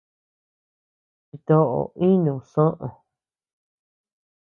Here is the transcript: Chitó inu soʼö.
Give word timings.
Chitó 1.27 1.57
inu 2.09 2.33
soʼö. 2.51 2.87